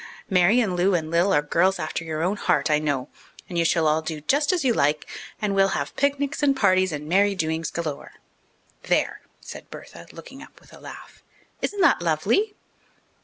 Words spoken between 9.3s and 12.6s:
said Bertha, looking up with a laugh. "Isn't that lovely?"